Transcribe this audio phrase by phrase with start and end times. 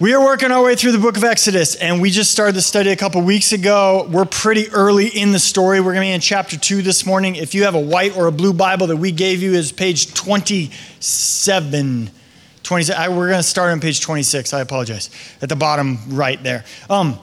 [0.00, 2.62] We are working our way through the book of Exodus, and we just started the
[2.62, 4.06] study a couple weeks ago.
[4.08, 5.80] We're pretty early in the story.
[5.80, 7.34] We're going to be in chapter 2 this morning.
[7.34, 10.14] If you have a white or a blue Bible that we gave you, is page
[10.14, 12.10] 27.
[12.62, 14.54] 27 I, we're going to start on page 26.
[14.54, 15.10] I apologize.
[15.42, 16.64] At the bottom right there.
[16.88, 17.18] Um,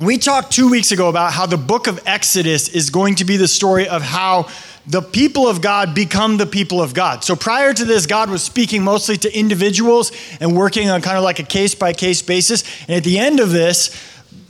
[0.00, 3.36] we talked two weeks ago about how the book of Exodus is going to be
[3.36, 4.46] the story of how
[4.86, 7.24] the people of God become the people of God.
[7.24, 11.24] So prior to this, God was speaking mostly to individuals and working on kind of
[11.24, 12.64] like a case by case basis.
[12.82, 13.90] And at the end of this,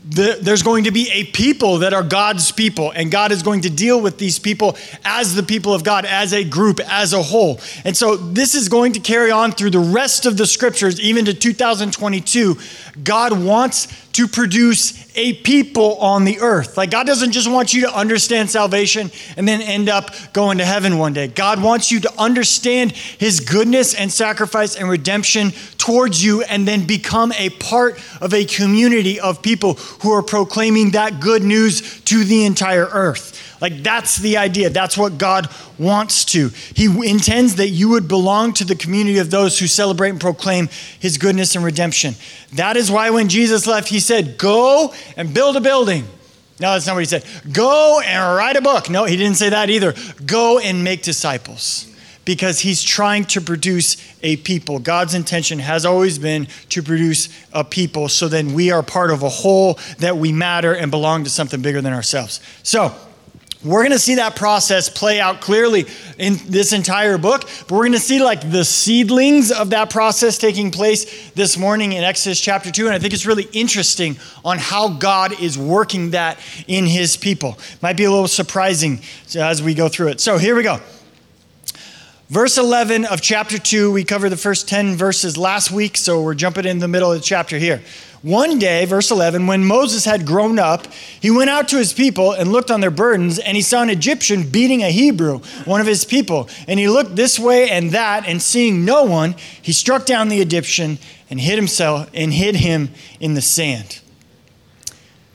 [0.07, 3.63] the, there's going to be a people that are God's people, and God is going
[3.63, 7.23] to deal with these people as the people of God, as a group, as a
[7.23, 7.59] whole.
[7.85, 11.25] And so this is going to carry on through the rest of the scriptures, even
[11.25, 12.59] to 2022.
[13.03, 16.77] God wants to produce a people on the earth.
[16.77, 20.65] Like, God doesn't just want you to understand salvation and then end up going to
[20.65, 21.29] heaven one day.
[21.29, 26.87] God wants you to understand His goodness and sacrifice and redemption towards you and then
[26.87, 32.25] become a part of a community of people who are proclaiming that good news to
[32.25, 33.54] the entire earth.
[33.65, 34.69] Like, that's the idea.
[34.69, 35.49] That's what God
[35.79, 36.51] wants to.
[36.75, 40.69] He intends that you would belong to the community of those who celebrate and proclaim
[41.01, 42.15] His goodness and redemption.
[42.57, 46.05] That is why when Jesus left, He said, Go and build a building.
[46.61, 47.25] No, that's not what He said.
[47.55, 48.91] Go and write a book.
[48.91, 49.95] No, He didn't say that either.
[50.27, 51.91] Go and make disciples
[52.27, 54.79] because he's trying to produce a people.
[54.79, 59.23] God's intention has always been to produce a people so then we are part of
[59.23, 62.41] a whole that we matter and belong to something bigger than ourselves.
[62.63, 62.95] So,
[63.65, 65.87] we're going to see that process play out clearly
[66.19, 70.39] in this entire book, but we're going to see like the seedlings of that process
[70.39, 72.87] taking place this morning in Exodus chapter 2.
[72.87, 77.59] And I think it's really interesting on how God is working that in his people.
[77.81, 79.01] Might be a little surprising
[79.35, 80.21] as we go through it.
[80.21, 80.81] So here we go.
[82.31, 86.33] Verse 11 of chapter 2, we covered the first 10 verses last week, so we're
[86.33, 87.83] jumping in the middle of the chapter here.
[88.23, 90.87] One day, verse 11, when Moses had grown up,
[91.21, 93.91] he went out to his people and looked on their burdens, and he saw an
[93.91, 96.49] Egyptian beating a Hebrew, one of his people.
[96.67, 100.41] And he looked this way and that, and seeing no one, he struck down the
[100.41, 100.97] Egyptian
[101.29, 102.89] and hid himself and hid him
[103.21, 104.01] in the sand.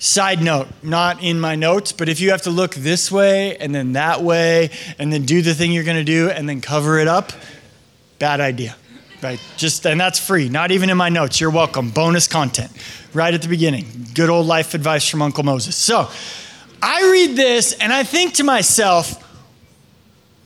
[0.01, 3.75] Side note, not in my notes, but if you have to look this way and
[3.75, 6.99] then that way and then do the thing you're going to do and then cover
[6.99, 7.33] it up,
[8.17, 8.77] bad idea.
[9.21, 9.41] Right?
[9.57, 10.47] Just and that's free.
[10.47, 11.41] Not even in my notes.
[11.41, 11.91] You're welcome.
[11.91, 12.71] Bonus content
[13.13, 14.07] right at the beginning.
[14.13, 15.75] Good old life advice from Uncle Moses.
[15.75, 16.09] So,
[16.81, 19.21] I read this and I think to myself,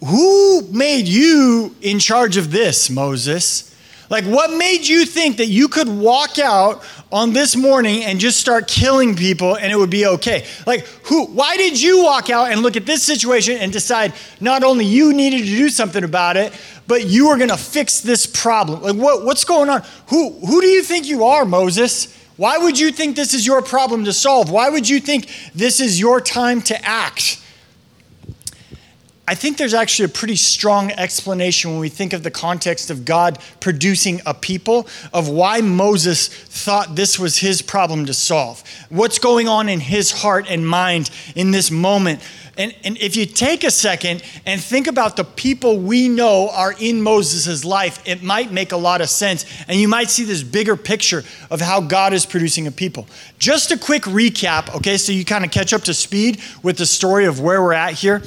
[0.03, 3.72] who made you in charge of this, Moses?
[4.13, 8.39] Like, what made you think that you could walk out on this morning and just
[8.39, 10.45] start killing people and it would be okay?
[10.67, 14.63] Like, who, why did you walk out and look at this situation and decide not
[14.63, 16.53] only you needed to do something about it,
[16.85, 18.83] but you were to fix this problem?
[18.83, 19.81] Like, what, what's going on?
[20.09, 22.15] Who, who do you think you are, Moses?
[22.37, 24.51] Why would you think this is your problem to solve?
[24.51, 27.42] Why would you think this is your time to act?
[29.25, 33.05] I think there's actually a pretty strong explanation when we think of the context of
[33.05, 38.61] God producing a people, of why Moses thought this was his problem to solve.
[38.89, 42.21] What's going on in his heart and mind in this moment.
[42.57, 46.75] And, and if you take a second and think about the people we know are
[46.77, 49.45] in Moses' life, it might make a lot of sense.
[49.69, 53.07] And you might see this bigger picture of how God is producing a people.
[53.39, 56.85] Just a quick recap, okay, so you kind of catch up to speed with the
[56.85, 58.21] story of where we're at here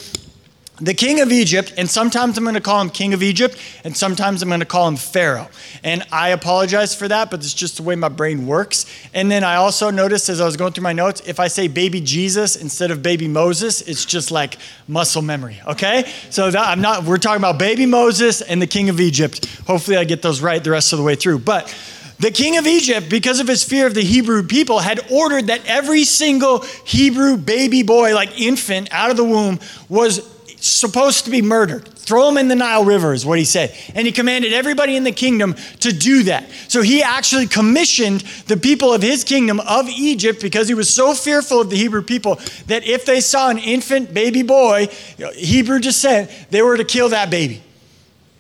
[0.79, 3.97] the king of Egypt, and sometimes I'm going to call him king of Egypt, and
[3.97, 5.49] sometimes I'm going to call him Pharaoh.
[5.83, 8.85] And I apologize for that, but it's just the way my brain works.
[9.15, 11.69] And then I also noticed as I was going through my notes, if I say
[11.69, 16.13] baby Jesus instead of baby Moses, it's just like muscle memory, okay?
[16.29, 19.47] So that, I'm not, we're talking about baby Moses and the king of Egypt.
[19.67, 21.39] Hopefully I get those right the rest of the way through.
[21.39, 21.75] But
[22.19, 25.65] the king of Egypt, because of his fear of the Hebrew people, had ordered that
[25.67, 29.59] every single Hebrew baby boy, like infant out of the womb,
[29.89, 30.36] was
[30.67, 31.87] supposed to be murdered.
[31.89, 33.75] Throw him in the Nile River, is what he said.
[33.95, 36.49] And he commanded everybody in the kingdom to do that.
[36.69, 41.15] So he actually commissioned the people of his kingdom of Egypt because he was so
[41.15, 42.37] fearful of the Hebrew people
[42.67, 44.89] that if they saw an infant baby boy,
[45.35, 47.63] Hebrew descent, they were to kill that baby.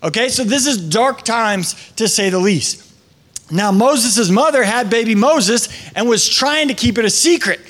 [0.03, 2.83] Okay, so this is dark times to say the least.
[3.51, 7.61] Now, Moses' mother had baby Moses and was trying to keep it a secret.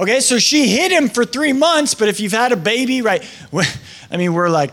[0.00, 3.22] Okay, so she hid him for three months, but if you've had a baby, right?
[4.10, 4.72] I mean, we're like,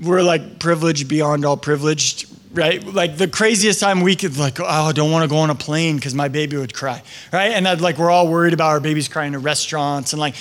[0.00, 2.82] we're like privileged beyond all privileged, right?
[2.82, 5.54] Like the craziest time we could like, oh, I don't want to go on a
[5.54, 7.02] plane because my baby would cry,
[7.32, 7.52] right?
[7.52, 10.34] And that like we're all worried about our babies crying in restaurants and like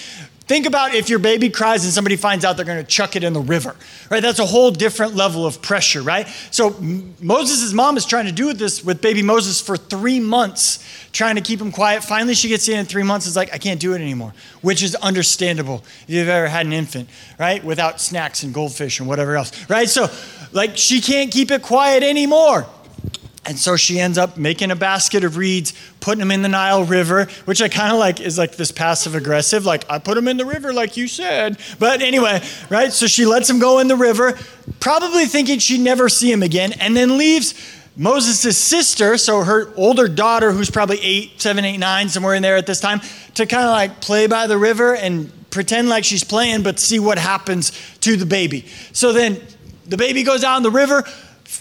[0.47, 3.23] Think about if your baby cries and somebody finds out they're going to chuck it
[3.23, 3.75] in the river,
[4.11, 4.21] right?
[4.21, 6.27] That's a whole different level of pressure, right?
[6.51, 6.75] So
[7.19, 11.41] Moses' mom is trying to do this with baby Moses for three months, trying to
[11.41, 12.03] keep him quiet.
[12.03, 13.25] Finally, she gets in in three months.
[13.25, 16.73] Is like, I can't do it anymore, which is understandable if you've ever had an
[16.73, 17.09] infant,
[17.39, 17.63] right?
[17.63, 19.89] Without snacks and goldfish and whatever else, right?
[19.89, 20.09] So,
[20.51, 22.67] like, she can't keep it quiet anymore.
[23.47, 26.83] And so she ends up making a basket of reeds, putting them in the Nile
[26.83, 30.27] River, which I kind of like is like this passive aggressive, like I put them
[30.27, 31.59] in the river, like you said.
[31.77, 32.91] But anyway, right?
[32.91, 34.37] So she lets him go in the river,
[34.79, 37.53] probably thinking she'd never see him again, and then leaves
[37.97, 42.57] Moses' sister, so her older daughter, who's probably eight, seven, eight, nine, somewhere in there
[42.57, 42.99] at this time,
[43.35, 46.99] to kind of like play by the river and pretend like she's playing, but see
[46.99, 47.71] what happens
[48.01, 48.65] to the baby.
[48.91, 49.39] So then
[49.85, 51.05] the baby goes out in the river.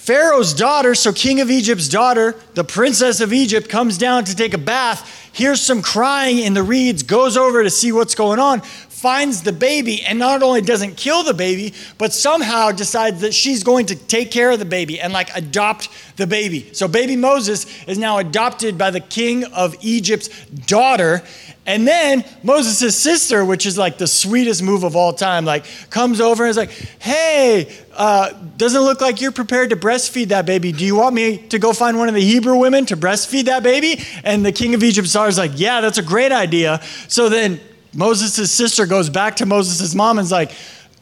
[0.05, 4.53] Pharaoh's daughter, so King of Egypt's daughter, the princess of Egypt, comes down to take
[4.53, 8.61] a bath, hears some crying in the reeds, goes over to see what's going on,
[8.61, 13.65] finds the baby, and not only doesn't kill the baby, but somehow decides that she's
[13.65, 16.69] going to take care of the baby and like adopt the baby.
[16.75, 20.29] So baby Moses is now adopted by the king of Egypt's
[20.67, 21.23] daughter.
[21.67, 26.21] And then Moses' sister, which is like the sweetest move of all time, like comes
[26.21, 30.73] over and is like, hey, uh, doesn't look like you're prepared to breastfeed that baby.
[30.73, 33.63] Do you want me to go find one of the Hebrew women to breastfeed that
[33.63, 34.03] baby?
[34.25, 36.83] And the king of Egypt is like, yeah, that's a great idea.
[37.09, 37.61] So then
[37.95, 40.53] Moses' sister goes back to Moses' mom and is like,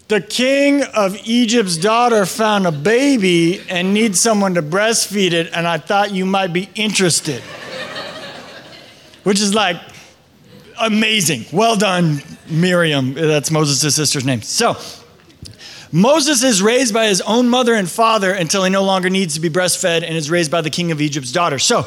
[0.09, 5.67] the king of Egypt's daughter found a baby and needs someone to breastfeed it, and
[5.67, 7.43] I thought you might be interested.
[9.23, 9.81] Which is like
[10.83, 11.47] amazing.
[11.53, 13.15] Well done, Miriam.
[13.15, 14.43] That's Moses' sister's name.
[14.43, 14.77] So,
[15.93, 19.41] Moses is raised by his own mother and father until he no longer needs to
[19.41, 21.59] be breastfed and is raised by the king of Egypt's daughter.
[21.59, 21.87] So,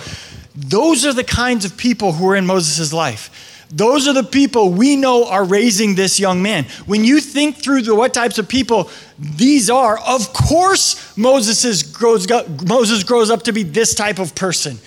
[0.56, 3.66] those are the kinds of people who are in Moses' life.
[3.72, 6.66] Those are the people we know are raising this young man.
[6.86, 12.28] When you think through the, what types of people these are, of course Moses grows,
[12.66, 14.78] Moses grows up to be this type of person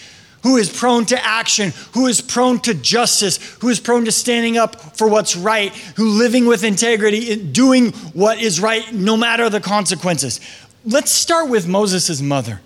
[0.49, 4.57] who is prone to action, who is prone to justice, who is prone to standing
[4.57, 9.51] up for what's right, who living with integrity, eh, doing what is right no matter
[9.51, 10.41] the consequences.
[10.87, 12.63] Let's start with Moses' mother.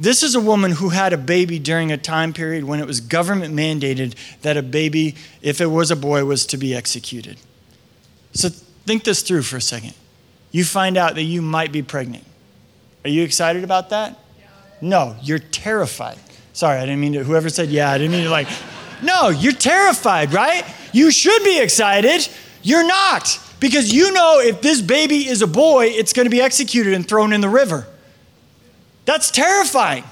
[0.00, 3.00] This is a woman who had a baby during a time period when it was
[3.00, 7.38] government mandated that a baby, if it was a boy, was to be executed.
[8.32, 9.94] So think this through for a second.
[10.50, 12.24] You find out that you might be pregnant.
[13.04, 14.18] Are you excited about that?
[14.80, 16.18] No, you're terrified.
[16.58, 18.48] Sorry, I didn't mean to, whoever said yeah, I didn't mean to like,
[19.00, 20.64] no, you're terrified, right?
[20.92, 22.28] You should be excited.
[22.64, 23.38] You're not.
[23.60, 27.06] Because you know if this baby is a boy, it's going to be executed and
[27.06, 27.86] thrown in the river.
[29.04, 30.02] That's terrifying.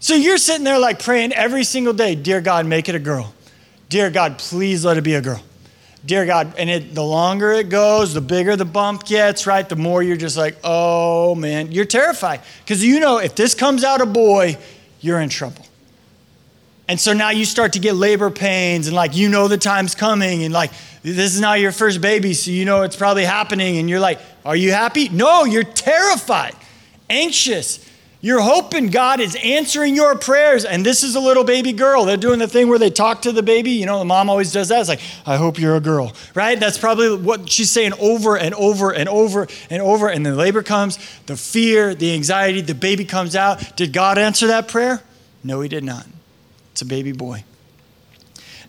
[0.00, 3.34] So you're sitting there like praying every single day, Dear God, make it a girl.
[3.90, 5.42] Dear God, please let it be a girl.
[6.06, 9.68] Dear God, and it, the longer it goes, the bigger the bump gets, right?
[9.68, 12.40] The more you're just like, oh man, you're terrified.
[12.64, 14.56] Because you know if this comes out a boy,
[15.00, 15.64] you're in trouble.
[16.88, 19.94] And so now you start to get labor pains, and like you know the time's
[19.94, 20.70] coming, and like
[21.02, 23.76] this is not your first baby, so you know it's probably happening.
[23.76, 25.10] And you're like, Are you happy?
[25.10, 26.54] No, you're terrified,
[27.10, 27.84] anxious.
[28.20, 30.64] You're hoping God is answering your prayers.
[30.64, 32.04] And this is a little baby girl.
[32.04, 33.70] They're doing the thing where they talk to the baby.
[33.70, 34.80] You know, the mom always does that.
[34.80, 36.58] It's like, I hope you're a girl, right?
[36.58, 40.08] That's probably what she's saying over and over and over and over.
[40.08, 43.76] And then labor comes, the fear, the anxiety, the baby comes out.
[43.76, 45.00] Did God answer that prayer?
[45.44, 46.04] No, He did not.
[46.72, 47.44] It's a baby boy.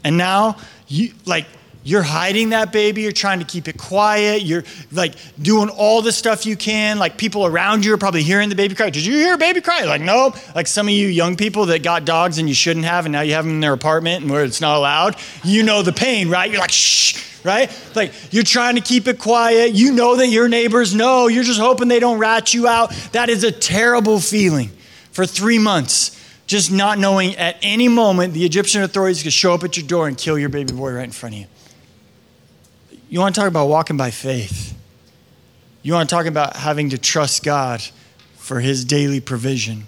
[0.04, 0.58] And now,
[0.88, 1.48] you like,
[1.84, 3.02] you're hiding that baby.
[3.04, 4.44] You're trying to keep it quiet.
[4.44, 7.00] You're like doing all the stuff you can.
[7.00, 8.90] Like people around you are probably hearing the baby cry.
[8.90, 9.86] Did you hear a baby cry?
[9.86, 10.34] Like, no.
[10.54, 13.22] Like some of you young people that got dogs and you shouldn't have, and now
[13.22, 15.16] you have them in their apartment and where it's not allowed.
[15.44, 16.52] You know the pain, right?
[16.52, 17.72] You're like, shh, right?
[17.96, 19.74] Like you're trying to keep it quiet.
[19.74, 21.28] You know that your neighbors know.
[21.28, 22.92] You're just hoping they don't rat you out.
[23.14, 24.70] That is a terrible feeling
[25.12, 29.64] for three months just not knowing at any moment the Egyptian authorities could show up
[29.64, 31.48] at your door and kill your baby boy right in front of you.
[33.10, 34.78] You want to talk about walking by faith.
[35.82, 37.82] You want to talk about having to trust God
[38.36, 39.88] for his daily provision.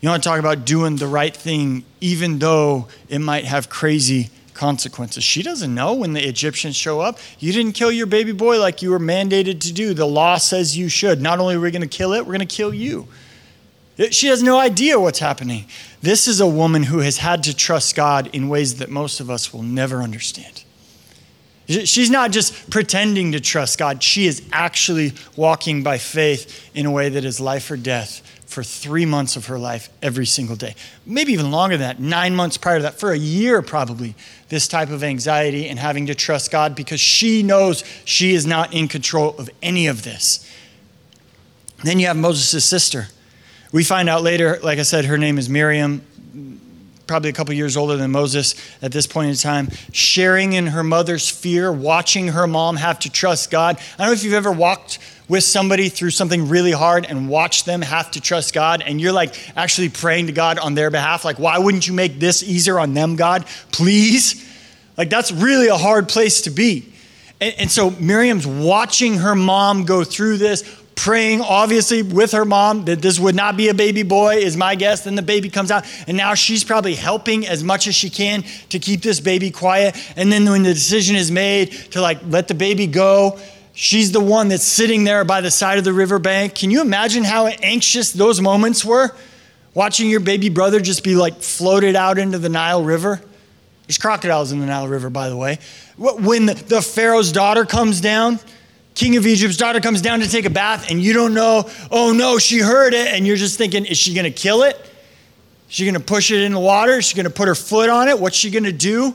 [0.00, 4.30] You want to talk about doing the right thing even though it might have crazy
[4.52, 5.22] consequences.
[5.22, 7.18] She doesn't know when the Egyptians show up.
[7.38, 9.94] You didn't kill your baby boy like you were mandated to do.
[9.94, 11.20] The law says you should.
[11.20, 13.06] Not only are we going to kill it, we're going to kill you.
[14.10, 15.66] She has no idea what's happening.
[16.02, 19.30] This is a woman who has had to trust God in ways that most of
[19.30, 20.64] us will never understand.
[21.68, 26.90] She's not just pretending to trust God, she is actually walking by faith in a
[26.90, 30.76] way that is life or death for three months of her life every single day.
[31.04, 34.14] Maybe even longer than that, nine months prior to that, for a year probably,
[34.48, 38.72] this type of anxiety and having to trust God because she knows she is not
[38.72, 40.48] in control of any of this.
[41.82, 43.08] Then you have Moses' sister.
[43.72, 46.05] We find out later, like I said, her name is Miriam
[47.06, 50.82] probably a couple years older than Moses at this point in time, sharing in her
[50.82, 53.76] mother's fear, watching her mom have to trust God.
[53.76, 54.98] I don't know if you've ever walked
[55.28, 59.12] with somebody through something really hard and watched them have to trust God, and you're
[59.12, 61.24] like actually praying to God on their behalf.
[61.24, 63.44] Like, why wouldn't you make this easier on them, God?
[63.72, 64.44] Please?
[64.96, 66.92] Like, that's really a hard place to be.
[67.40, 70.62] And, and so Miriam's watching her mom go through this,
[70.96, 74.74] praying, obviously, with her mom that this would not be a baby boy, is my
[74.74, 75.04] guess.
[75.04, 78.42] Then the baby comes out, and now she's probably helping as much as she can
[78.70, 79.96] to keep this baby quiet.
[80.16, 83.38] And then when the decision is made to like let the baby go,
[83.72, 86.56] she's the one that's sitting there by the side of the riverbank.
[86.56, 89.14] Can you imagine how anxious those moments were?
[89.74, 93.20] Watching your baby brother just be like floated out into the Nile River.
[93.86, 95.58] There's crocodiles in the Nile River, by the way.
[95.98, 98.40] When the Pharaoh's daughter comes down,
[98.96, 102.12] king of Egypt's daughter comes down to take a bath, and you don't know, oh
[102.12, 104.74] no, she heard it, and you're just thinking, is she gonna kill it?
[105.68, 106.92] Is she gonna push it in the water?
[106.92, 108.18] Is she gonna put her foot on it?
[108.18, 109.14] What's she gonna do?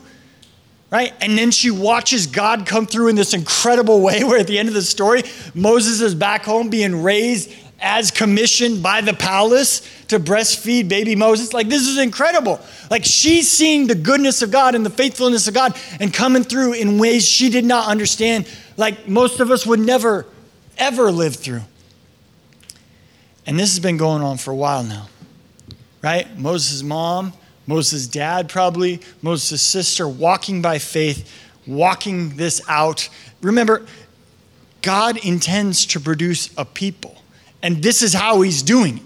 [0.91, 1.13] Right?
[1.19, 4.69] And then she watches God come through in this incredible way where at the end
[4.69, 5.23] of the story,
[5.55, 11.53] Moses is back home being raised as commissioned by the palace to breastfeed baby Moses.
[11.53, 12.59] Like, this is incredible.
[12.89, 16.73] Like, she's seeing the goodness of God and the faithfulness of God and coming through
[16.73, 18.47] in ways she did not understand
[18.77, 20.25] like most of us would never,
[20.77, 21.61] ever live through.
[23.45, 25.07] And this has been going on for a while now,
[26.01, 26.37] right?
[26.37, 27.33] Moses' mom,
[27.67, 31.31] Moses' dad, probably, Moses' sister, walking by faith,
[31.65, 33.09] walking this out.
[33.41, 33.85] Remember,
[34.81, 37.20] God intends to produce a people,
[37.63, 39.03] and this is how he's doing it,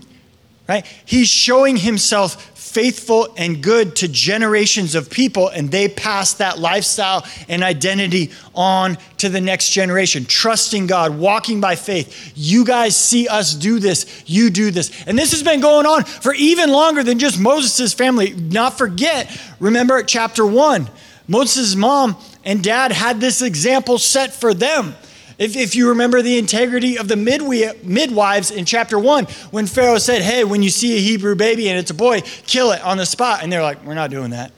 [0.68, 0.86] right?
[1.06, 7.26] He's showing himself faithful and good to generations of people, and they pass that lifestyle
[7.48, 10.26] and identity on to the next generation.
[10.26, 12.34] Trusting God, walking by faith.
[12.36, 14.92] You guys see us do this, you do this.
[15.08, 18.34] And this has been going on for even longer than just Moses' family.
[18.34, 19.32] Not forget,
[19.62, 20.90] remember chapter one,
[21.30, 24.96] Moses' mom and dad had this example set for them.
[25.38, 30.22] If, if you remember the integrity of the midwives in chapter one, when Pharaoh said,
[30.22, 33.06] Hey, when you see a Hebrew baby and it's a boy, kill it on the
[33.06, 33.44] spot.
[33.44, 34.52] And they're like, We're not doing that.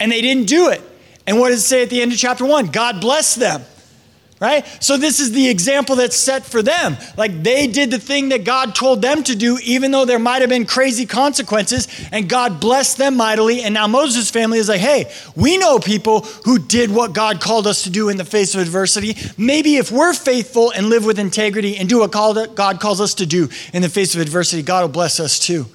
[0.00, 0.82] And they didn't do it.
[1.26, 2.66] And what does it say at the end of chapter one?
[2.66, 3.62] God blessed them
[4.42, 4.66] right?
[4.82, 6.96] So this is the example that's set for them.
[7.16, 10.40] Like they did the thing that God told them to do, even though there might
[10.40, 13.62] have been crazy consequences, and God blessed them mightily.
[13.62, 17.68] And now Moses' family is like, hey, we know people who did what God called
[17.68, 19.16] us to do in the face of adversity.
[19.38, 23.26] Maybe if we're faithful and live with integrity and do what God calls us to
[23.26, 25.66] do in the face of adversity, God will bless us too.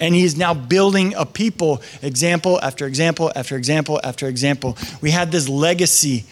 [0.00, 4.76] And he's now building a people, example after example after example after example.
[5.00, 6.24] We had this legacy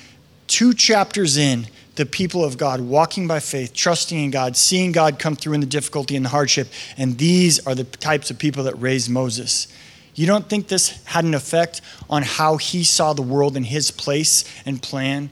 [0.51, 5.19] two chapters in, the people of God walking by faith, trusting in God, seeing God
[5.19, 6.69] come through in the difficulty and the hardship.
[6.97, 9.69] And these are the types of people that raised Moses.
[10.15, 13.91] You don't think this had an effect on how he saw the world in his
[13.91, 15.31] place and plan,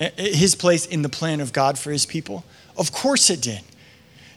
[0.00, 2.44] eh, eh, his place in the plan of God for his people?
[2.78, 3.60] Of course it did.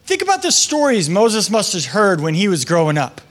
[0.06, 3.22] Think about the stories Moses must have heard when he was growing up.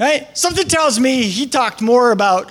[0.00, 0.26] Right?
[0.36, 2.50] Something tells me he talked more about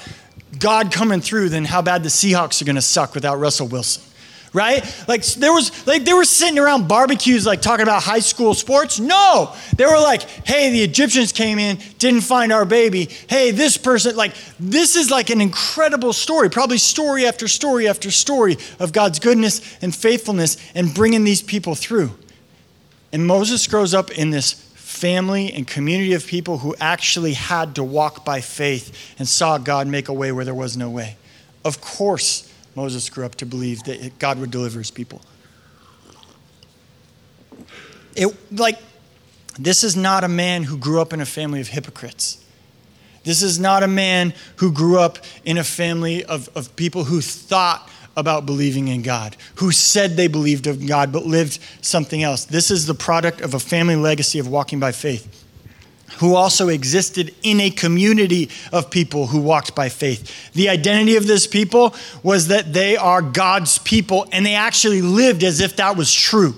[0.58, 4.03] God coming through than how bad the Seahawks are going to suck without Russell Wilson.
[4.53, 4.84] Right?
[5.08, 9.00] Like there was like they were sitting around barbecues like talking about high school sports.
[9.00, 9.55] No.
[9.77, 13.08] They were like, "Hey, the Egyptians came in, didn't find our baby.
[13.29, 18.12] Hey, this person like this is like an incredible story, probably story after story after
[18.12, 22.12] story of God's goodness and faithfulness and bringing these people through."
[23.13, 24.61] And Moses grows up in this
[25.01, 29.88] family and community of people who actually had to walk by faith and saw God
[29.88, 31.17] make a way where there was no way.
[31.65, 35.20] Of course, Moses grew up to believe that God would deliver his people.
[38.15, 38.77] It, like,
[39.58, 42.46] this is not a man who grew up in a family of hypocrites.
[43.24, 47.22] This is not a man who grew up in a family of, of people who
[47.22, 52.46] thought about believing in God, who said they believed in God but lived something else.
[52.46, 55.41] This is the product of a family legacy of walking by faith
[56.18, 60.51] who also existed in a community of people who walked by faith.
[60.53, 65.44] The identity of this people was that they are God's people, and they actually lived
[65.44, 66.53] as if that was true.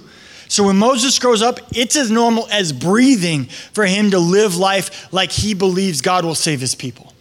[0.49, 5.11] So when Moses grows up, it's as normal as breathing for him to live life
[5.13, 7.13] like he believes God will save his people.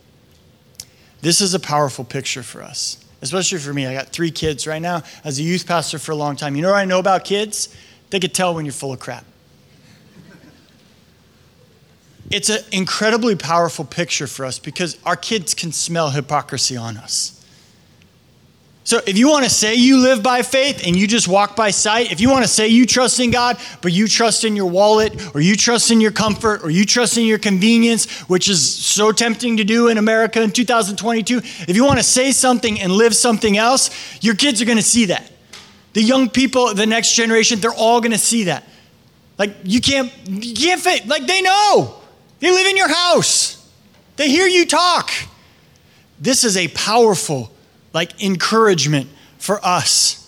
[1.20, 3.86] This is a powerful picture for us especially for me.
[3.86, 5.02] I got three kids right now.
[5.24, 7.74] As a youth pastor for a long time, you know what I know about kids?
[8.10, 9.24] They could tell when you're full of crap.
[12.30, 17.41] it's an incredibly powerful picture for us because our kids can smell hypocrisy on us.
[18.84, 21.70] So if you want to say you live by faith and you just walk by
[21.70, 24.66] sight, if you want to say you trust in God, but you trust in your
[24.66, 28.74] wallet or you trust in your comfort or you trust in your convenience, which is
[28.74, 32.90] so tempting to do in America in 2022, if you want to say something and
[32.90, 35.30] live something else, your kids are going to see that.
[35.92, 38.64] The young people, the next generation, they're all going to see that.
[39.38, 41.94] Like you can't, you can't like they know.
[42.40, 43.64] They live in your house.
[44.16, 45.10] They hear you talk.
[46.18, 47.52] This is a powerful
[47.92, 49.08] like encouragement
[49.38, 50.18] for us.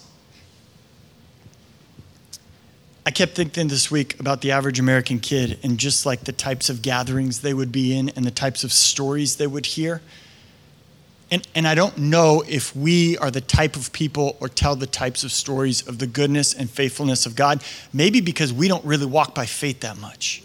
[3.07, 6.71] I kept thinking this week about the average American kid and just like the types
[6.71, 10.01] of gatherings they would be in and the types of stories they would hear.
[11.31, 14.87] And, and I don't know if we are the type of people or tell the
[14.87, 19.07] types of stories of the goodness and faithfulness of God, maybe because we don't really
[19.07, 20.43] walk by faith that much.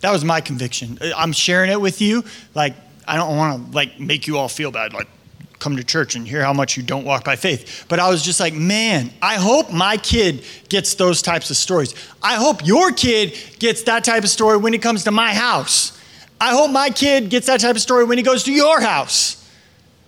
[0.00, 0.98] That was my conviction.
[1.16, 2.24] I'm sharing it with you.
[2.54, 2.74] Like,
[3.06, 4.92] I don't want to like make you all feel bad.
[4.92, 5.08] Like,
[5.58, 7.86] come to church and hear how much you don't walk by faith.
[7.88, 11.94] But I was just like, man, I hope my kid gets those types of stories.
[12.22, 15.98] I hope your kid gets that type of story when he comes to my house.
[16.40, 19.40] I hope my kid gets that type of story when he goes to your house.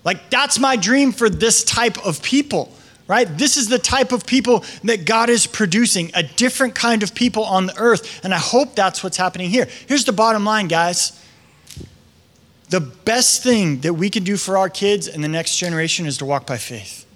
[0.05, 2.73] Like, that's my dream for this type of people,
[3.09, 3.26] right?
[3.38, 7.45] This is the type of people that God is producing, a different kind of people
[7.45, 8.25] on the earth.
[8.25, 9.67] And I hope that's what's happening here.
[9.87, 11.23] Here's the bottom line, guys
[12.68, 16.18] the best thing that we can do for our kids and the next generation is
[16.18, 17.06] to walk by faith.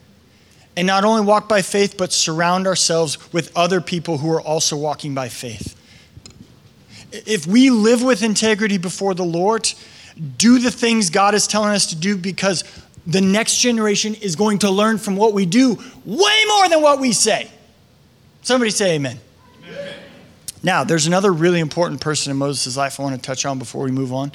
[0.76, 4.76] And not only walk by faith, but surround ourselves with other people who are also
[4.76, 5.76] walking by faith.
[7.12, 9.69] If we live with integrity before the Lord,
[10.38, 12.62] do the things God is telling us to do because
[13.07, 17.00] the next generation is going to learn from what we do way more than what
[17.00, 17.50] we say.
[18.42, 19.19] Somebody say amen.
[19.64, 19.95] amen.
[20.62, 23.83] Now, there's another really important person in Moses' life I want to touch on before
[23.85, 24.33] we move on.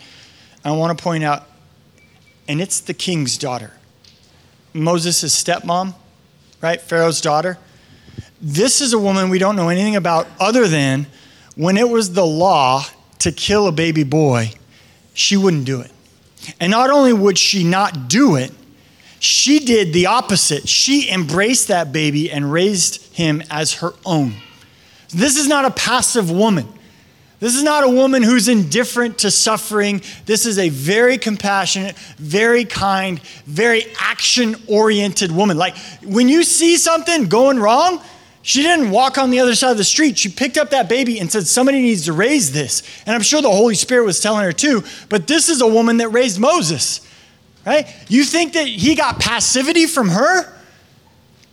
[0.65, 1.43] I want to point out,
[2.48, 3.72] and it's the king's daughter.
[4.74, 5.93] Moses' stepmom,
[6.62, 6.81] right?
[6.81, 7.57] Pharaoh's daughter.
[8.41, 11.05] This is a woman we don't know anything about other than
[11.55, 12.84] when it was the law
[13.19, 14.51] to kill a baby boy,
[15.13, 15.91] she wouldn't do it.
[16.60, 18.51] And not only would she not do it,
[19.19, 20.68] she did the opposite.
[20.68, 24.35] She embraced that baby and raised him as her own.
[25.09, 26.68] This is not a passive woman.
[27.39, 30.01] This is not a woman who's indifferent to suffering.
[30.25, 35.57] This is a very compassionate, very kind, very action oriented woman.
[35.57, 38.01] Like when you see something going wrong,
[38.41, 40.17] she didn't walk on the other side of the street.
[40.17, 42.83] She picked up that baby and said, Somebody needs to raise this.
[43.05, 45.98] And I'm sure the Holy Spirit was telling her too, but this is a woman
[45.98, 47.01] that raised Moses,
[47.65, 47.87] right?
[48.07, 50.53] You think that he got passivity from her?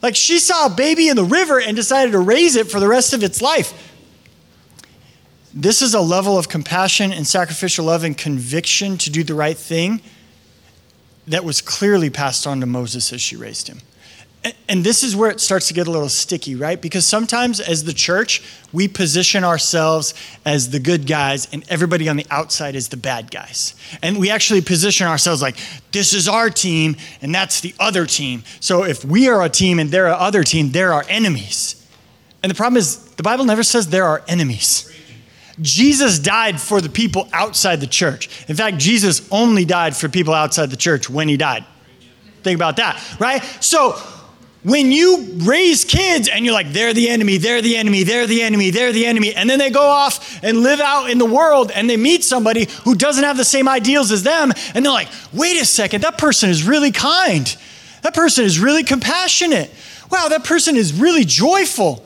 [0.02, 2.88] Like she saw a baby in the river and decided to raise it for the
[2.88, 3.91] rest of its life.
[5.54, 9.56] This is a level of compassion and sacrificial love and conviction to do the right
[9.56, 10.00] thing
[11.26, 13.80] that was clearly passed on to Moses as she raised him.
[14.68, 16.80] And this is where it starts to get a little sticky, right?
[16.80, 22.16] Because sometimes as the church, we position ourselves as the good guys and everybody on
[22.16, 23.76] the outside is the bad guys.
[24.02, 25.56] And we actually position ourselves like,
[25.92, 28.42] this is our team and that's the other team.
[28.58, 31.78] So if we are a team and they're a other team, they're our enemies.
[32.42, 34.91] And the problem is, the Bible never says there are our enemies.
[35.60, 38.48] Jesus died for the people outside the church.
[38.48, 41.64] In fact, Jesus only died for people outside the church when he died.
[42.42, 43.42] Think about that, right?
[43.60, 43.92] So
[44.64, 48.42] when you raise kids and you're like, they're the enemy, they're the enemy, they're the
[48.42, 51.70] enemy, they're the enemy, and then they go off and live out in the world
[51.74, 55.08] and they meet somebody who doesn't have the same ideals as them, and they're like,
[55.32, 57.56] wait a second, that person is really kind.
[58.02, 59.70] That person is really compassionate.
[60.10, 62.04] Wow, that person is really joyful.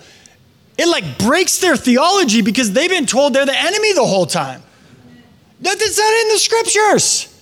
[0.79, 4.63] It like breaks their theology because they've been told they're the enemy the whole time.
[5.61, 7.33] That's not in the scriptures.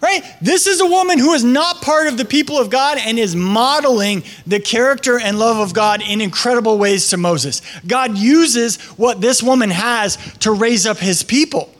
[0.00, 0.22] Right?
[0.42, 3.34] This is a woman who is not part of the people of God and is
[3.34, 7.62] modeling the character and love of God in incredible ways to Moses.
[7.86, 11.73] God uses what this woman has to raise up his people.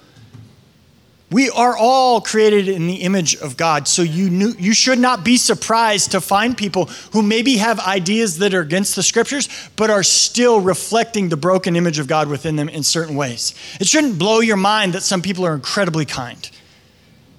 [1.34, 3.88] We are all created in the image of God.
[3.88, 8.38] So you, knew, you should not be surprised to find people who maybe have ideas
[8.38, 12.54] that are against the scriptures, but are still reflecting the broken image of God within
[12.54, 13.52] them in certain ways.
[13.80, 16.48] It shouldn't blow your mind that some people are incredibly kind.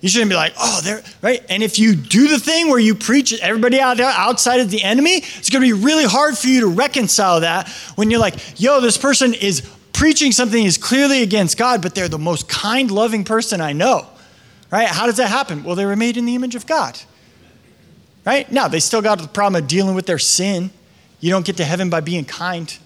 [0.01, 1.41] You shouldn't be like, oh, they're right.
[1.47, 4.83] And if you do the thing where you preach everybody out there outside of the
[4.83, 8.59] enemy, it's going to be really hard for you to reconcile that when you're like,
[8.59, 9.61] yo, this person is
[9.95, 14.05] preaching something is clearly against God, but they're the most kind, loving person I know.
[14.69, 14.87] Right?
[14.87, 15.63] How does that happen?
[15.63, 16.99] Well, they were made in the image of God.
[18.25, 18.51] Right?
[18.51, 20.71] Now, they still got the problem of dealing with their sin.
[21.21, 22.77] You don't get to heaven by being kind,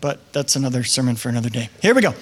[0.00, 1.68] but that's another sermon for another day.
[1.82, 2.14] Here we go.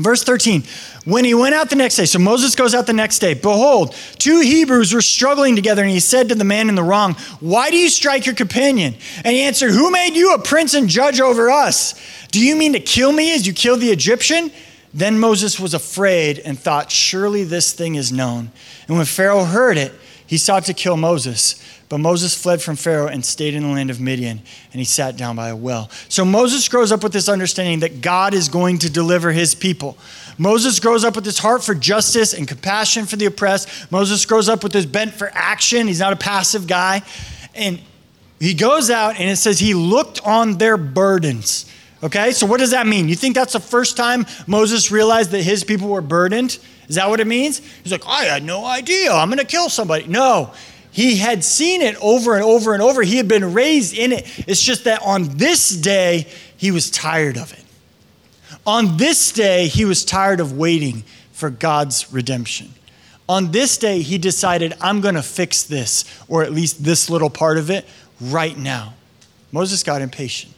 [0.00, 0.62] Verse 13,
[1.04, 3.94] when he went out the next day, so Moses goes out the next day, behold,
[4.18, 7.70] two Hebrews were struggling together, and he said to the man in the wrong, Why
[7.70, 8.94] do you strike your companion?
[9.24, 11.94] And he answered, Who made you a prince and judge over us?
[12.28, 14.50] Do you mean to kill me as you killed the Egyptian?
[14.94, 18.50] Then Moses was afraid and thought, Surely this thing is known.
[18.88, 19.92] And when Pharaoh heard it,
[20.26, 21.62] he sought to kill Moses.
[21.90, 24.40] But Moses fled from Pharaoh and stayed in the land of Midian,
[24.72, 25.90] and he sat down by a well.
[26.08, 29.98] So Moses grows up with this understanding that God is going to deliver his people.
[30.38, 33.90] Moses grows up with this heart for justice and compassion for the oppressed.
[33.90, 35.88] Moses grows up with this bent for action.
[35.88, 37.02] He's not a passive guy.
[37.56, 37.80] And
[38.38, 41.68] he goes out, and it says he looked on their burdens.
[42.04, 43.08] Okay, so what does that mean?
[43.08, 46.56] You think that's the first time Moses realized that his people were burdened?
[46.88, 47.58] Is that what it means?
[47.82, 49.12] He's like, I had no idea.
[49.12, 50.06] I'm going to kill somebody.
[50.06, 50.52] No,
[50.90, 53.02] he had seen it over and over and over.
[53.02, 54.24] He had been raised in it.
[54.48, 56.26] It's just that on this day,
[56.56, 57.64] he was tired of it.
[58.66, 62.74] On this day, he was tired of waiting for God's redemption.
[63.28, 67.30] On this day, he decided, I'm going to fix this, or at least this little
[67.30, 67.86] part of it,
[68.20, 68.94] right now.
[69.52, 70.52] Moses got impatient,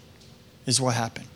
[0.67, 1.29] is what happened.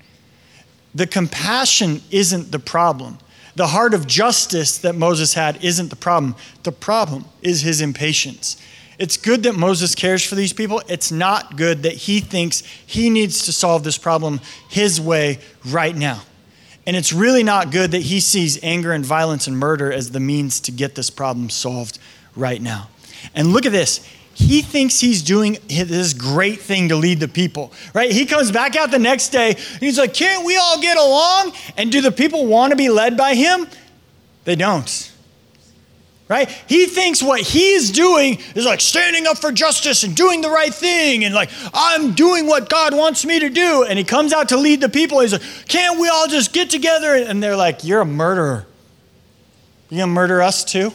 [0.95, 3.19] The compassion isn't the problem.
[3.55, 6.35] The heart of justice that Moses had isn't the problem.
[6.63, 8.57] The problem is his impatience.
[8.99, 10.81] It's good that Moses cares for these people.
[10.89, 15.95] It's not good that he thinks he needs to solve this problem his way right
[15.95, 16.23] now.
[16.87, 20.21] And it's really not good that he sees anger and violence and murder as the
[20.21, 21.99] means to get this problem solved
[22.35, 22.89] right now.
[23.35, 24.07] And look at this.
[24.35, 28.13] He thinks he's doing this great thing to lead the people, right?
[28.13, 31.53] He comes back out the next day and he's like, Can't we all get along?
[31.77, 33.67] And do the people want to be led by him?
[34.45, 35.11] They don't
[36.29, 36.51] right?
[36.69, 40.75] He thinks what he's doing is like standing up for justice and doing the right
[40.75, 43.85] thing and like, I'm doing what God wants me to do.
[43.85, 45.21] And he comes out to lead the people.
[45.21, 47.15] He's like, can't we all just get together?
[47.15, 48.67] And they're like, you're a murderer.
[49.89, 50.93] You gonna murder us too?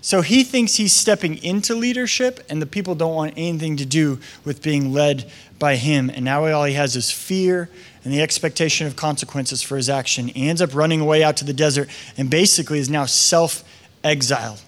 [0.00, 4.20] So he thinks he's stepping into leadership, and the people don't want anything to do
[4.44, 6.08] with being led by him.
[6.08, 7.68] And now all he has is fear
[8.04, 10.28] and the expectation of consequences for his action.
[10.28, 13.67] He ends up running away out to the desert and basically is now self
[14.04, 14.62] exiled.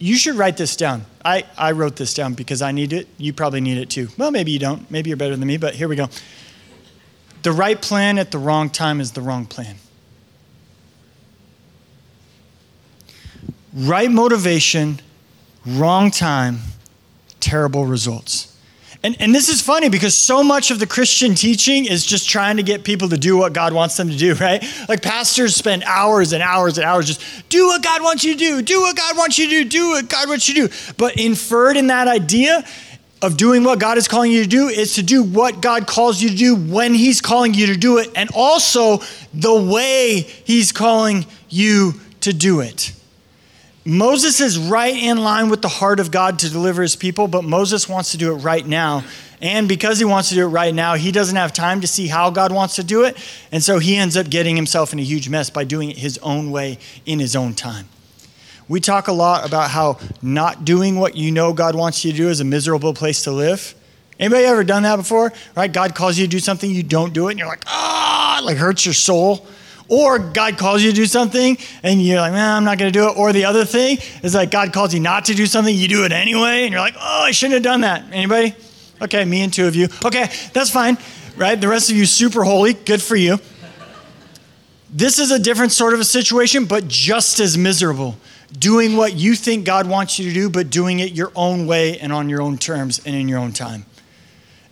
[0.00, 1.04] You, should write this down.
[1.24, 3.06] I, I wrote this down because I need it.
[3.16, 4.08] You probably need it too.
[4.18, 4.90] Well, maybe you don't.
[4.90, 6.08] Maybe you're better than me, but here we go.
[7.42, 9.76] The right plan at the wrong time is the wrong plan.
[13.72, 15.00] Right motivation,
[15.64, 16.58] wrong time,
[17.38, 18.57] terrible results.
[19.04, 22.56] And, and this is funny because so much of the Christian teaching is just trying
[22.56, 24.64] to get people to do what God wants them to do, right?
[24.88, 28.38] Like pastors spend hours and hours and hours just do what God wants you to
[28.38, 30.94] do, do what God wants you to do, do what God wants you to do.
[30.96, 32.64] But inferred in that idea
[33.22, 36.22] of doing what God is calling you to do is to do what God calls
[36.22, 39.00] you to do when He's calling you to do it, and also
[39.34, 42.92] the way He's calling you to do it.
[43.88, 47.42] Moses is right in line with the heart of God to deliver his people, but
[47.42, 49.02] Moses wants to do it right now.
[49.40, 52.06] And because he wants to do it right now, he doesn't have time to see
[52.06, 53.16] how God wants to do it.
[53.50, 56.18] And so he ends up getting himself in a huge mess by doing it his
[56.18, 57.88] own way in his own time.
[58.68, 62.16] We talk a lot about how not doing what you know God wants you to
[62.18, 63.74] do is a miserable place to live.
[64.20, 65.32] Anybody ever done that before?
[65.56, 65.72] Right?
[65.72, 68.44] God calls you to do something, you don't do it, and you're like, ah, it
[68.44, 69.46] like hurts your soul.
[69.88, 72.98] Or God calls you to do something and you're like, man, I'm not going to
[72.98, 73.16] do it.
[73.16, 76.04] Or the other thing is like God calls you not to do something, you do
[76.04, 78.04] it anyway, and you're like, oh, I shouldn't have done that.
[78.12, 78.54] Anybody?
[79.00, 79.88] Okay, me and two of you.
[80.04, 80.98] Okay, that's fine,
[81.36, 81.58] right?
[81.58, 82.74] The rest of you super holy.
[82.74, 83.38] Good for you.
[84.90, 88.16] This is a different sort of a situation, but just as miserable.
[88.58, 91.98] Doing what you think God wants you to do, but doing it your own way
[91.98, 93.84] and on your own terms and in your own time.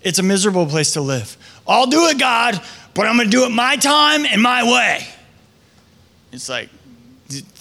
[0.02, 1.36] It's a miserable place to live.
[1.68, 2.60] I'll do it, God,
[2.96, 5.06] but I'm going to do it my time and my way.
[6.32, 6.70] It's like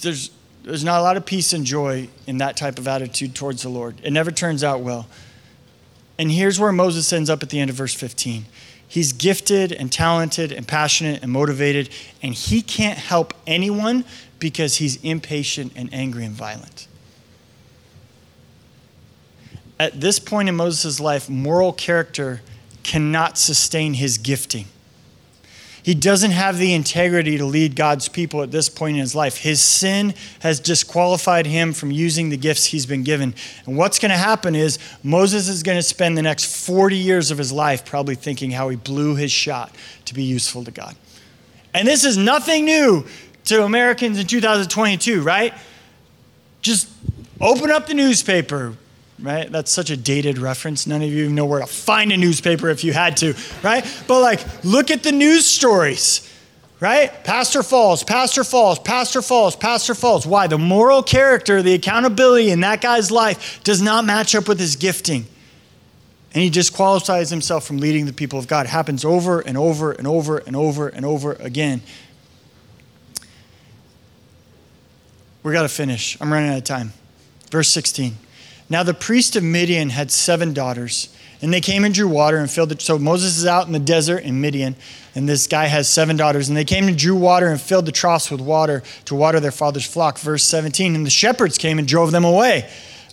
[0.00, 0.30] there's,
[0.62, 3.68] there's not a lot of peace and joy in that type of attitude towards the
[3.68, 4.00] Lord.
[4.02, 5.06] It never turns out well.
[6.18, 8.46] And here's where Moses ends up at the end of verse 15.
[8.88, 11.90] He's gifted and talented and passionate and motivated,
[12.22, 14.06] and he can't help anyone
[14.38, 16.86] because he's impatient and angry and violent.
[19.78, 22.40] At this point in Moses' life, moral character
[22.82, 24.66] cannot sustain his gifting.
[25.86, 29.36] He doesn't have the integrity to lead God's people at this point in his life.
[29.36, 33.36] His sin has disqualified him from using the gifts he's been given.
[33.66, 37.30] And what's going to happen is Moses is going to spend the next 40 years
[37.30, 39.72] of his life probably thinking how he blew his shot
[40.06, 40.96] to be useful to God.
[41.72, 43.06] And this is nothing new
[43.44, 45.54] to Americans in 2022, right?
[46.62, 46.88] Just
[47.40, 48.74] open up the newspaper,
[49.20, 49.50] right?
[49.50, 50.86] That's such a dated reference.
[50.86, 53.84] None of you know where to find a newspaper if you had to, right?
[54.06, 56.32] But like, look at the news stories.
[56.78, 57.24] Right?
[57.24, 60.26] Pastor falls, pastor falls, pastor falls, pastor falls.
[60.26, 60.46] Why?
[60.46, 64.76] The moral character, the accountability in that guy's life does not match up with his
[64.76, 65.24] gifting.
[66.34, 68.66] And he disqualifies himself from leading the people of God.
[68.66, 71.80] It happens over and over and over and over and over again.
[75.42, 76.18] We got to finish.
[76.20, 76.92] I'm running out of time.
[77.50, 78.18] Verse 16.
[78.68, 81.08] Now the priest of Midian had seven daughters,
[81.40, 82.82] and they came and drew water and filled it.
[82.82, 84.74] So Moses is out in the desert in Midian,
[85.14, 87.92] and this guy has seven daughters, and they came and drew water and filled the
[87.92, 90.18] troughs with water to water their father's flock.
[90.18, 90.94] Verse 17.
[90.94, 92.68] And the shepherds came and drove them away.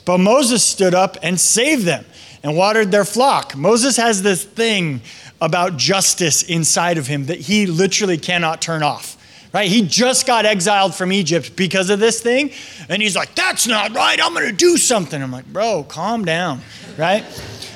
[0.05, 2.05] But Moses stood up and saved them
[2.41, 3.55] and watered their flock.
[3.55, 5.01] Moses has this thing
[5.39, 9.17] about justice inside of him that he literally cannot turn off
[9.53, 9.69] right?
[9.69, 12.51] He just got exiled from Egypt because of this thing.
[12.89, 14.19] And he's like, that's not right.
[14.21, 15.21] I'm going to do something.
[15.21, 16.61] I'm like, bro, calm down,
[16.97, 17.23] right?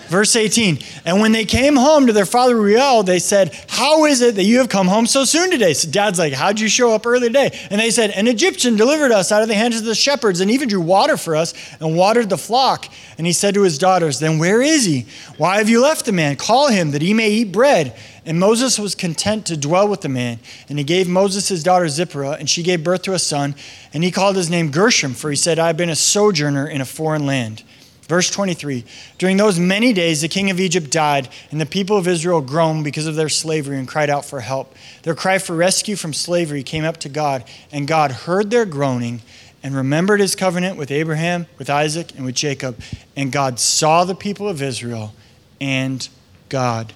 [0.10, 4.22] Verse 18, and when they came home to their father Reuel, they said, How is
[4.22, 5.74] it that you have come home so soon today?
[5.74, 7.58] So dad's like, How'd you show up early today?
[7.70, 10.50] And they said, An Egyptian delivered us out of the hands of the shepherds and
[10.50, 12.88] even drew water for us and watered the flock.
[13.18, 15.08] And he said to his daughters, Then where is he?
[15.38, 16.38] Why have you left the man?
[16.38, 17.94] Call him that he may eat bread.
[18.26, 20.40] And Moses was content to dwell with the man.
[20.68, 23.56] And he gave Moses his daughter Zipporah, and she gave birth to a son.
[23.94, 26.82] And he called his name Gershom, for he said, I have been a sojourner in
[26.82, 27.64] a foreign land.
[28.08, 28.86] Verse 23
[29.18, 32.84] During those many days, the king of Egypt died, and the people of Israel groaned
[32.84, 34.74] because of their slavery and cried out for help.
[35.04, 39.22] Their cry for rescue from slavery came up to God, and God heard their groaning
[39.64, 42.80] and remembered his covenant with Abraham, with Isaac, and with Jacob.
[43.16, 45.14] And God saw the people of Israel,
[45.60, 46.08] and
[46.48, 46.94] God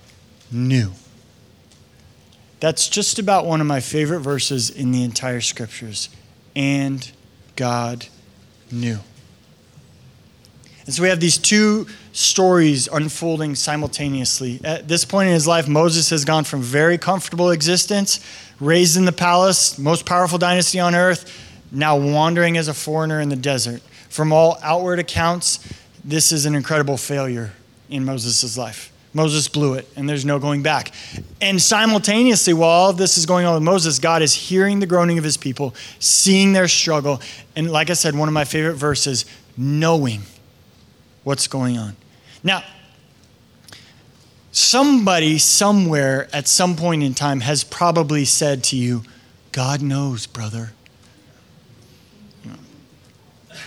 [0.52, 0.92] knew.
[2.62, 6.10] That's just about one of my favorite verses in the entire scriptures.
[6.56, 7.12] And
[7.56, 8.06] God
[8.72, 9.00] knew.
[10.86, 14.60] And so we have these two stories unfolding simultaneously.
[14.64, 18.20] At this point in his life, Moses has gone from very comfortable existence,
[18.60, 21.32] raised in the palace, most powerful dynasty on earth,
[21.72, 23.82] now wandering as a foreigner in the desert.
[24.10, 25.60] From all outward accounts,
[26.04, 27.54] this is an incredible failure
[27.90, 28.92] in Moses' life.
[29.14, 30.92] Moses blew it, and there's no going back.
[31.42, 34.86] And simultaneously, while all of this is going on with Moses, God is hearing the
[34.86, 37.22] groaning of his people, seeing their struggle,
[37.56, 39.26] and like I said, one of my favorite verses,
[39.58, 40.22] knowing
[41.24, 41.96] what's going on.
[42.44, 42.64] Now,
[44.52, 49.04] somebody somewhere at some point in time has probably said to you,
[49.52, 50.74] God knows, brother.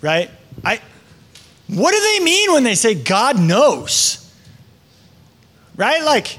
[0.00, 0.30] right?
[0.64, 0.80] I
[1.66, 4.20] what do they mean when they say God knows?
[5.76, 6.02] Right?
[6.02, 6.38] Like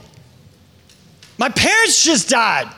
[1.37, 2.71] my parents just died.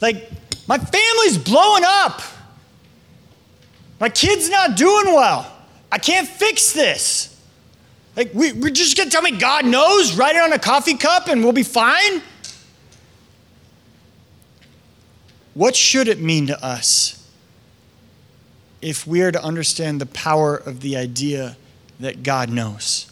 [0.00, 0.30] Like
[0.66, 2.20] my family's blowing up.
[4.04, 5.50] My kid's not doing well.
[5.90, 7.40] I can't fix this.
[8.14, 11.28] Like, we, we're just gonna tell me God knows, write it on a coffee cup,
[11.28, 12.20] and we'll be fine?
[15.54, 17.26] What should it mean to us
[18.82, 21.56] if we are to understand the power of the idea
[21.98, 23.10] that God knows?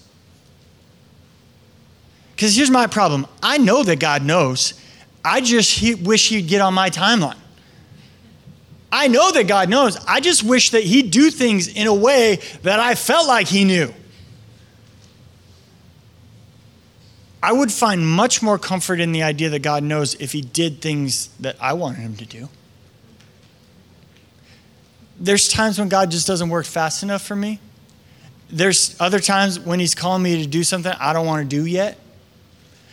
[2.37, 4.75] Because here's my problem I know that God knows,
[5.25, 7.42] I just he, wish He'd get on my timeline.
[8.95, 9.97] I know that God knows.
[10.07, 13.65] I just wish that He'd do things in a way that I felt like He
[13.65, 13.93] knew.
[17.43, 20.83] I would find much more comfort in the idea that God knows if He did
[20.83, 22.51] things that I wanted Him to do.
[25.19, 27.61] There's times when God just doesn't work fast enough for me.
[28.51, 31.65] There's other times when He's calling me to do something I don't want to do
[31.65, 31.99] yet.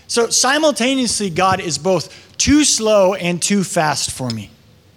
[0.08, 4.50] So simultaneously, God is both too slow and too fast for me.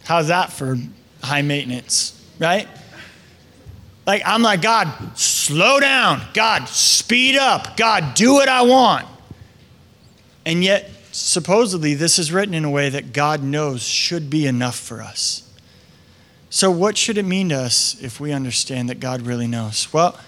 [0.04, 0.76] How's that for
[1.22, 2.68] high maintenance, right?
[4.06, 6.22] Like, I'm like, God, slow down.
[6.34, 7.76] God, speed up.
[7.76, 9.06] God, do what I want.
[10.44, 14.76] And yet, supposedly, this is written in a way that God knows should be enough
[14.76, 15.48] for us.
[16.50, 19.92] So, what should it mean to us if we understand that God really knows?
[19.92, 20.18] Well,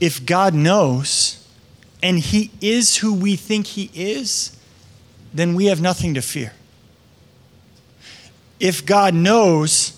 [0.00, 1.48] if God knows
[2.02, 4.56] and He is who we think He is,
[5.32, 6.52] then we have nothing to fear
[8.64, 9.92] if God knows,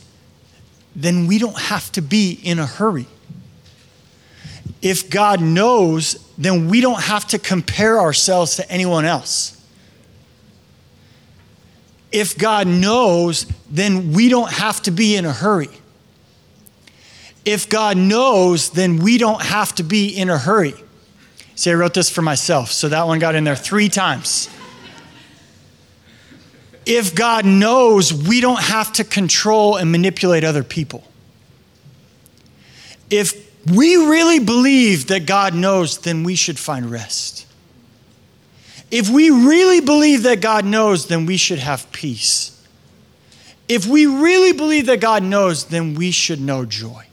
[0.96, 3.06] then we don't have to be in a hurry.
[4.82, 9.52] If God knows, then we don't have to compare ourselves to anyone else.
[12.10, 15.70] If God knows, then we don't have to be in a hurry.
[17.44, 20.74] If God knows, then we don't have to be in a hurry.
[21.54, 24.48] See, I wrote this for myself, so that one got in there three times
[26.86, 31.02] if God knows, we don't have to control and manipulate other people.
[33.10, 37.46] If we really believe that God knows, then we should find rest.
[38.92, 42.52] If we really believe that God knows, then we should have peace.
[43.68, 47.04] If we really believe that God knows, then we should know joy.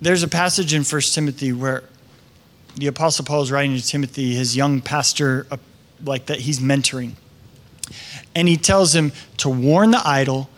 [0.00, 1.82] There's a passage in 1 Timothy where
[2.76, 5.48] the Apostle Paul is writing to Timothy, his young pastor,
[6.04, 7.12] like that he's mentoring.
[8.34, 10.50] And he tells him to warn the idle,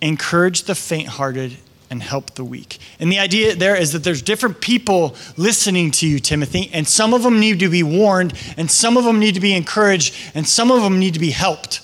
[0.00, 1.58] encourage the faint hearted,
[1.90, 2.78] and help the weak.
[3.00, 7.14] And the idea there is that there's different people listening to you, Timothy, and some
[7.14, 10.46] of them need to be warned, and some of them need to be encouraged, and
[10.46, 11.80] some of them need to be helped.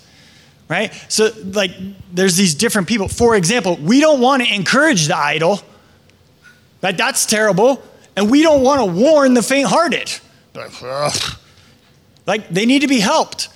[0.68, 0.92] Right?
[1.08, 1.72] So, like,
[2.12, 3.08] there's these different people.
[3.08, 5.60] For example, we don't want to encourage the idle,
[6.82, 6.96] right?
[6.96, 7.82] That's terrible.
[8.16, 10.10] And we don't want to warn the faint hearted.
[12.26, 13.48] Like, they need to be helped.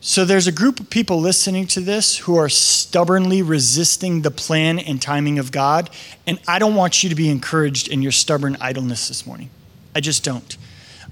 [0.00, 4.78] So there's a group of people listening to this who are stubbornly resisting the plan
[4.78, 5.90] and timing of God.
[6.26, 9.50] And I don't want you to be encouraged in your stubborn idleness this morning.
[9.94, 10.56] I just don't.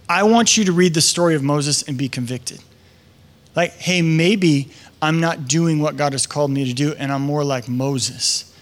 [0.09, 2.61] I want you to read the story of Moses and be convicted.
[3.57, 4.71] Like, hey, maybe
[5.03, 8.55] I'm not doing what God has called me to do, and I'm more like Moses.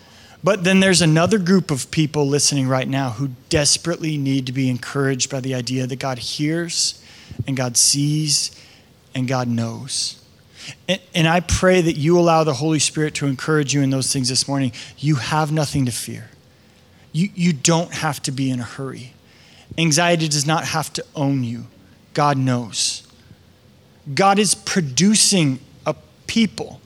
[0.42, 4.70] But then there's another group of people listening right now who desperately need to be
[4.70, 7.02] encouraged by the idea that God hears
[7.46, 8.50] and God sees
[9.14, 10.20] and God knows.
[10.88, 14.10] And, and, I pray that you allow the Holy Spirit to encourage you in those
[14.10, 14.72] things this morning.
[14.96, 16.30] You have nothing to fear.
[17.12, 19.12] You, you don't have to be in a hurry.
[19.76, 21.66] Anxiety does not have to own you.
[22.14, 23.06] God knows.
[24.12, 25.94] God is producing a
[26.26, 26.80] people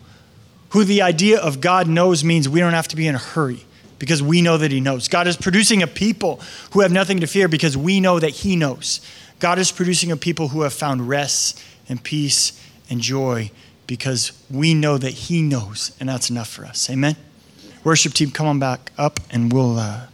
[0.71, 3.65] who the idea of God knows means we don't have to be in a hurry
[3.99, 5.09] because we know that He knows.
[5.09, 6.41] God is producing a people
[6.73, 9.01] who have nothing to fear because we know that He knows.
[9.38, 13.51] God is producing a people who have found rest and peace and joy
[13.87, 16.90] because we know that He knows, and that's enough for us.
[16.90, 17.16] Amen?
[17.85, 20.07] Worship team, come on back up and we'll uh,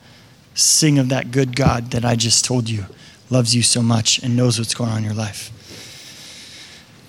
[0.55, 2.87] sing of that good God that I just told you
[3.31, 5.51] loves you so much and knows what's going on in your life.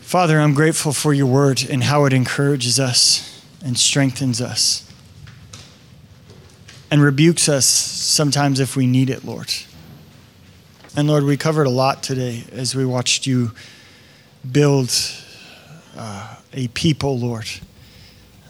[0.01, 4.89] Father, I'm grateful for your word and how it encourages us and strengthens us
[6.89, 9.51] and rebukes us sometimes if we need it, Lord.
[10.97, 13.51] And Lord, we covered a lot today as we watched you
[14.49, 14.89] build
[15.97, 17.49] uh, a people, Lord.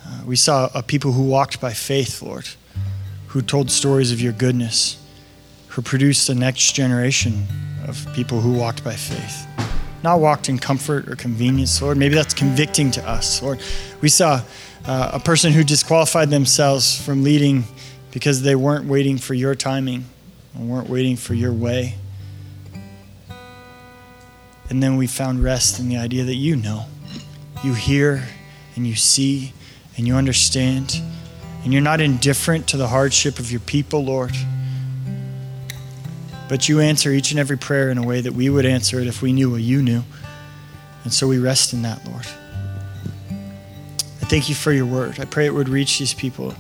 [0.06, 2.48] Uh, we saw a people who walked by faith, Lord,
[3.30, 5.04] who told stories of your goodness,
[5.70, 7.48] who produced the next generation
[7.88, 9.48] of people who walked by faith.
[10.04, 11.98] Not walked in comfort or convenience, Lord.
[11.98, 13.60] Maybe that's convicting to us, Lord.
[14.02, 14.42] We saw
[14.86, 17.64] uh, a person who disqualified themselves from leading
[18.12, 20.06] because they weren't waiting for your timing
[20.54, 21.96] and weren't waiting for your way.
[24.70, 26.86] And then we found rest in the idea that you know.
[27.64, 28.28] You hear
[28.76, 29.54] and you see
[29.98, 31.00] and you understand.
[31.64, 34.36] And you're not indifferent to the hardship of your people, Lord.
[36.48, 39.08] But you answer each and every prayer in a way that we would answer it
[39.08, 40.04] if we knew what you knew.
[41.04, 42.28] And so we rest in that, Lord.
[43.30, 45.20] I thank you for your word.
[45.20, 46.56] I pray it would reach these people,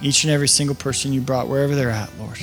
[0.00, 2.40] each and every single person you brought, wherever they're at, Lord.